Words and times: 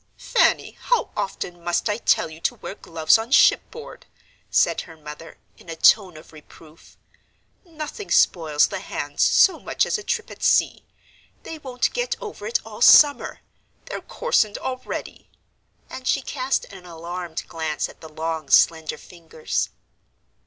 "Fanny, 0.17 0.71
how 0.81 1.11
often 1.15 1.63
must 1.63 1.87
I 1.87 1.97
tell 1.99 2.27
you 2.27 2.39
to 2.41 2.55
wear 2.55 2.73
gloves 2.73 3.19
on 3.19 3.29
shipboard?" 3.29 4.07
said 4.49 4.81
her 4.81 4.97
mother, 4.97 5.37
in 5.59 5.69
a 5.69 5.75
tone 5.75 6.17
of 6.17 6.33
reproof. 6.33 6.97
"Nothing 7.65 8.09
spoils 8.09 8.65
the 8.65 8.79
hands 8.79 9.21
so 9.21 9.59
much 9.59 9.85
as 9.85 9.99
a 9.99 10.03
trip 10.03 10.31
at 10.31 10.41
sea. 10.41 10.83
They 11.43 11.59
won't 11.59 11.93
get 11.93 12.15
over 12.19 12.47
it 12.47 12.59
all 12.65 12.81
summer; 12.81 13.41
they're 13.85 14.01
coarsened 14.01 14.57
already," 14.57 15.29
and 15.87 16.07
she 16.07 16.23
cast 16.23 16.65
an 16.73 16.87
alarmed 16.87 17.43
glance 17.47 17.87
at 17.87 18.01
the 18.01 18.09
long, 18.09 18.49
slender 18.49 18.97
fingers. 18.97 19.69